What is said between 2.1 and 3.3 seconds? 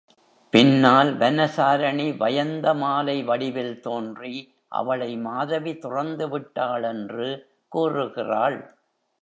Vayanthamalai